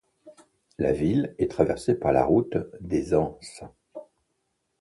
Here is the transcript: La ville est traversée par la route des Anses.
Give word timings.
La 0.79 0.93
ville 0.93 1.35
est 1.37 1.51
traversée 1.51 1.93
par 1.93 2.11
la 2.11 2.25
route 2.25 2.57
des 2.81 3.13
Anses. 3.13 3.61